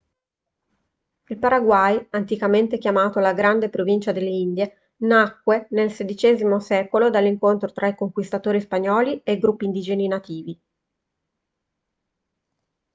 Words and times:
il 1.27 1.37
paraguay 1.37 2.07
anticamente 2.09 2.79
chiamato 2.79 3.19
la 3.19 3.33
grande 3.33 3.69
provincia 3.69 4.11
delle 4.11 4.31
indie 4.31 4.93
nacque 5.01 5.67
nel 5.69 5.91
xvi 5.91 6.47
secolo 6.59 7.11
dall'incontro 7.11 7.71
tra 7.71 7.85
i 7.85 7.95
conquistatori 7.95 8.59
spagnoli 8.59 9.21
e 9.21 9.33
i 9.33 9.37
gruppi 9.37 9.65
indigeni 9.65 10.07
nativi 10.07 10.59